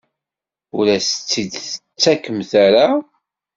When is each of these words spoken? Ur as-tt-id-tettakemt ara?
Ur 0.77 0.85
as-tt-id-tettakemt 0.97 2.51
ara? 2.65 2.87